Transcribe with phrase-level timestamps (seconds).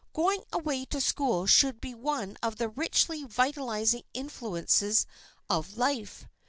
[0.13, 5.05] Going away to school should be one of the richly vitalizing influences
[5.47, 6.27] of life.